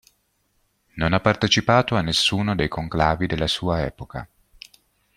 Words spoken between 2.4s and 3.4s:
dei conclavi